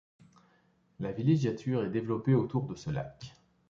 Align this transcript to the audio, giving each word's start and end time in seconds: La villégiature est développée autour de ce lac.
La 0.99 1.11
villégiature 1.11 1.83
est 1.83 1.91
développée 1.91 2.33
autour 2.33 2.65
de 2.67 2.73
ce 2.73 2.89
lac. 2.89 3.35